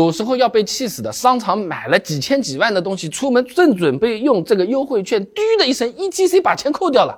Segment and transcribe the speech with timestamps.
[0.00, 1.12] 有时候要被气死的。
[1.12, 7.14] 商场买了几千几万的东西，出门正准备用这个优惠券，嘟的一声，ETC 把钱扣掉了，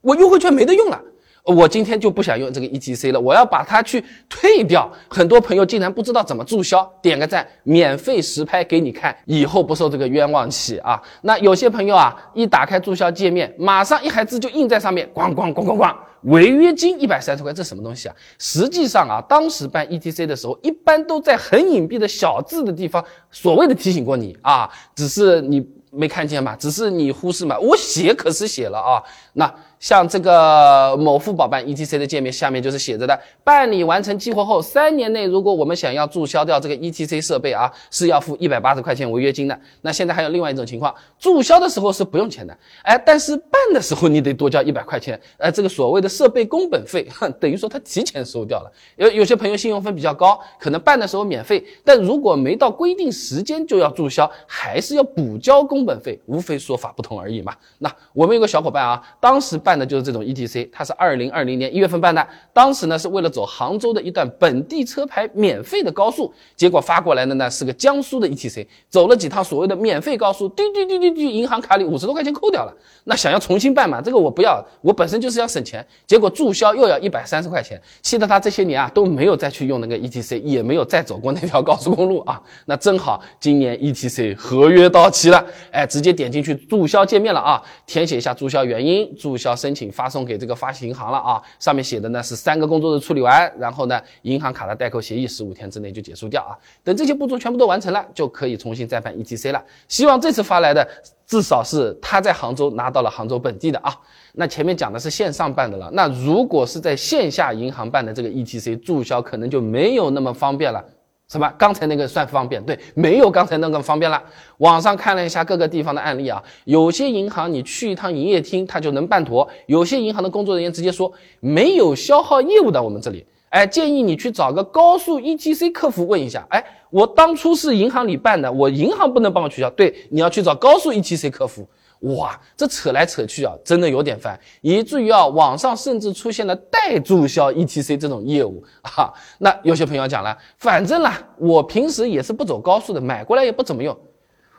[0.00, 1.00] 我优惠券没得用了。
[1.44, 4.90] 我今天就不想用这个 ETC 了，我要把它去退掉。
[5.08, 11.00] 很多朋友竟然不知道怎么注销，点个赞，免费实拍给你看，以后不受这个冤枉气啊！
[11.22, 15.94] 那有些朋友啊，一打开注销界面，马上一行字就印在上面，咣咣咣咣咣，
[16.24, 18.14] 违约金一百三十块，这什么东西啊？
[18.38, 29.02] 实际上啊，当时办 ETC 的时候，一般都在很隐蔽的小字的地方，所谓的提醒过你啊，只是你没看见嘛，只是你忽视嘛，我写可是写了啊，
[29.34, 29.54] 那。
[29.80, 39.60] 像这个某付宝办 ETC 的界面下面就是写着的，办理完成激活后三年内，如果我们想要注销掉这个 ETC 设备啊，是要付一百八十块钱违约金的。
[39.82, 47.06] 那现在还有另外一种情况，注销的时候是不用钱的，哎，但是办的时候你得多交一百块钱，呃，这个所谓的设备工本费，
[47.38, 48.72] 等于说他提前收掉了。
[48.96, 57.54] 有有些朋友信用分比较高，可能办的时候免费，但如果没到规定时间就要注销，还是要补交工本费，无非说法不同而已嘛。
[57.78, 59.74] 那我们有个小伙伴啊，当时办。
[59.74, 89.54] 的就是这种 ETC，他是二零二零年一月份办的，当时呢是为了走杭州的一段本地车牌免费的高速，结果发过来的呢是个江苏的 ETC，走了几趟所谓的免费高速，滴滴滴滴滴，银行卡里五十多块钱扣掉了，那想要重新办嘛，这个我不要，我本身就是要省钱，结果注销又要一百三十块钱，气得他这些年啊都没有再去用那个 ETC，也没有再走过那条高速公路啊，那正好今年 ETC 合约到期了，哎，直接点进去注销界面了啊，填写一下注销原因，注销。
[89.54, 96.52] 申请发送给这个发行银行了啊，上面写的呢是三个工作日处理完，然后呢银行卡的代扣协议十五天之内就结束掉啊。
[96.82, 99.64] 等这些步骤全部都完成了，就可以重新再办 ETC 了。
[99.88, 100.86] 希望这次发来的
[101.26, 103.94] 至少是他在杭州拿到了杭州本地的啊。
[104.32, 110.84] 那前面讲的是线上办的了，那如果是在线下银行办的这个 ETC 注销，可能就没有那么方便了。
[111.26, 111.50] 什么？
[111.56, 112.62] 刚才那个算方便？
[112.64, 114.22] 对，没有刚才那个方便了。
[114.58, 126.44] 网上看了一下各个地方的案例啊，有些银行你去一趟营业厅，它就能办妥；有些银行的工作人员直接说没有消耗业务的，我们这里，哎，建议你去找个高速 ETC 客服问一下。
[126.50, 129.70] 哎，我当初是银行里办的，我银行不能帮我取消。
[129.70, 131.64] 对，你要去找高速 ETC 客服。
[132.00, 139.14] 哇，这扯来扯去啊，真的有点烦，以至于啊，网上甚至出现了代注销 ETC 这种业务啊。
[139.38, 143.96] 那有些朋友讲了，反正啦，我平时也是不走高速的，买过来也不怎么用，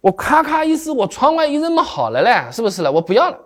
[0.00, 2.92] 我咔咔一撕，我窗外一扔嘛好了嘞，是不是了？
[2.92, 3.36] 我不要了。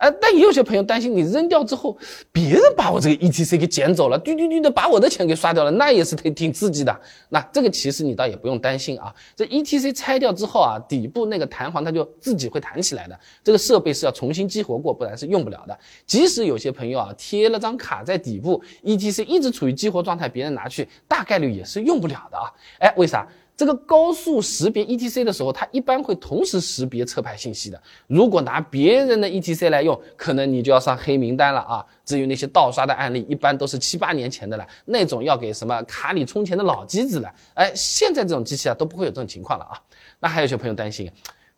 [0.00, 1.94] 哎，但也有些朋友担心，你扔掉之后，
[2.32, 7.00] 别人把我这个 ETC 给捡走了，嘟嘟嘟的把我的钱给刷掉了，那也是挺挺刺激的。
[7.28, 13.20] 那这个其实你倒也不用担心啊，这 ETC 拆掉之后啊，底部那个弹簧它就自己会弹起来的。
[13.44, 15.78] 这个设备是要重新激活过，不然是用不了的。
[16.06, 22.48] 即使有些朋友啊贴了张卡在底部，ETC 一直处于激活状态，别人拿去大概率也是用不了的啊。
[22.78, 23.28] 哎，为啥？
[23.60, 27.78] 这个高速识别 ETC 的时候，它一般会同时识别车牌信息的。
[28.06, 31.84] 如果拿别人的 ETC 来用，可能你就要上黑名单了啊！
[32.02, 37.30] 至于那些盗刷的案例，一般都是七八年前的了，那种要给什么卡里充钱的老机子了。
[37.52, 39.78] 哎，现在这种机器啊都不会有这种情况了啊。
[40.20, 41.12] 那还有些朋友担心。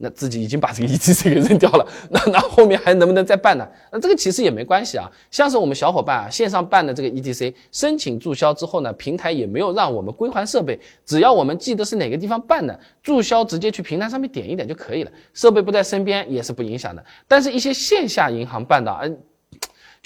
[0.00, 3.68] 那自己已经把这个 ETC 给扔掉了，那那后面还能不能再办呢？
[3.90, 5.10] 那这个其实也没关系啊。
[5.30, 17.04] 像是我们小伙伴啊，线上办的这个 ETC 申请注销之后呢，平台也没有让我们归还设备，只要我们记得是哪个地方办的，注销直接去平台上面点一点就可以了，设备不在身边也是不影响的。
[17.26, 19.18] 但是，一些线下银行办的，嗯。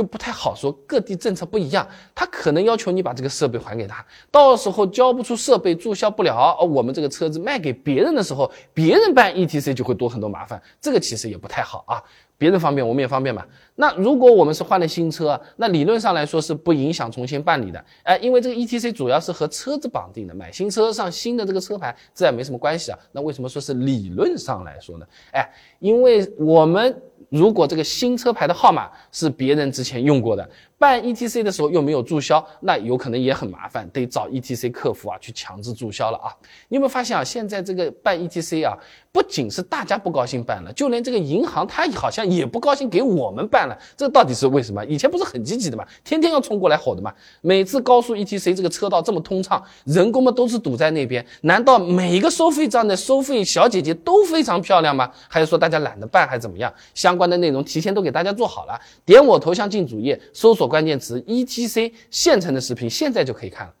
[0.00, 12.02] 就不太好说，各地政策不一样，他可能要求你把这个设备还给他，到时候交不出设备，注销不了，哦我们这个车子卖给别人的时候，别人办 ETC 就会多很多麻烦，这个其实也不太好啊。
[12.38, 13.44] 别人方便，我们也方便嘛。
[13.74, 22.98] 那如果我们是换了新车，那理论上来说是不影响重新办理的，哎，因为这个 ETC 主要是和车子绑定的，买新车上新的这个车牌，这也没什么关系啊。
[23.12, 25.04] 那为什么说是理论上来说呢？
[25.32, 25.46] 哎，
[25.80, 26.98] 因为我们。
[27.30, 30.48] 如果这个新车牌的号码是别人之前用过的，
[30.80, 36.32] 办 ETC 的时候又没有注销，那有可能也很麻烦，得找 ETC 客服啊去强制注销了啊！
[36.68, 37.22] 你有没有发现啊？
[37.22, 38.74] 现在这个办 ETC 啊，
[39.12, 44.82] 不仅是大家不高兴办了，就连这个银行它好像也不高兴给我们办了，这到底是为什么？
[44.86, 47.12] 以前不是很积极的嘛，天天要冲过来吼的嘛。
[47.42, 55.10] 每次高速 ETC 这个车道这么通畅，人工们都是堵在那边，难道每一个收费站的收费小姐姐都非常漂亮吗？
[55.28, 56.72] 还是说大家懒得办，还是怎么样？
[56.94, 63.74] 相关的内容提前都给大家做好了，点我头像进主页，搜索关键词 ETC 现成的视频，现在就可以看了。